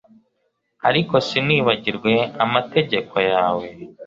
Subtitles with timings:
[0.89, 2.13] ariko sinibagirwe
[2.43, 3.67] amategeko yawe